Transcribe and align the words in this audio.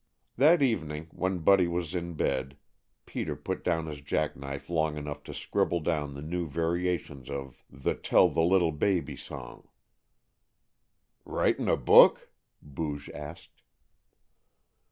That 0.35 0.63
evening, 0.63 1.09
when 1.11 1.41
Buddy 1.41 1.67
was 1.67 1.93
in 1.93 2.15
bed 2.15 2.57
Peter 3.05 3.35
put 3.35 3.63
down 3.63 3.85
his 3.85 4.01
jack 4.01 4.35
knife 4.35 4.67
long 4.67 4.97
enough 4.97 5.21
to 5.25 5.31
scribble 5.31 5.79
down 5.79 6.15
the 6.15 6.23
new 6.23 6.47
variations 6.47 7.29
of 7.29 7.63
the 7.69 7.93
"Tell 7.93 8.27
the 8.27 8.41
Little 8.41 8.71
Baby" 8.71 9.15
song. 9.15 9.67
"Writin' 11.23 11.69
a 11.69 11.77
book?" 11.77 12.31
Booge 12.63 13.11
asked. 13.11 13.61